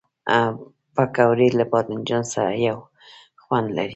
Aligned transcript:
پکورې 0.95 1.47
له 1.59 1.65
بادنجان 1.71 2.23
سره 2.33 2.51
یو 2.67 2.77
خوند 3.43 3.67
لري 3.77 3.89